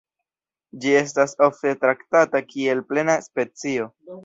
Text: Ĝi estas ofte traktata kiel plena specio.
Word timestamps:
Ĝi 0.85 0.93
estas 1.01 1.35
ofte 1.49 1.75
traktata 1.85 2.43
kiel 2.55 2.85
plena 2.91 3.21
specio. 3.29 3.89